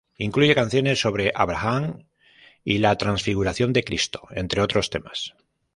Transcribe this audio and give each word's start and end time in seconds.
Incluye 0.17 0.55
canciones 0.55 0.99
sobre 0.99 1.31
Abraham 1.35 2.07
y 2.63 2.79
la 2.79 2.97
Transfiguración 2.97 3.71
de 3.71 3.83
Cristo, 3.83 4.27
entre 4.31 4.59
otros 4.61 4.89
temas. 4.89 5.35